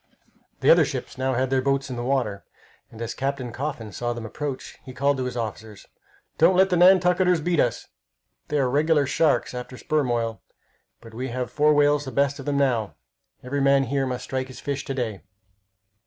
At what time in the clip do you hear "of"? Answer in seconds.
12.39-12.47